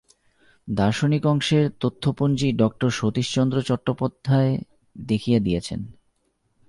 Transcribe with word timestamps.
দার্শনিক 0.67 1.23
অংশের 1.25 1.65
তথ্যপঞ্জী 1.79 2.49
ডক্টর 2.53 2.89
সতীশচন্দ্র 2.89 3.57
চট্টোপাধ্যায় 3.61 4.53
দেখিয়া 4.95 5.39
দিয়াছেন। 5.39 5.79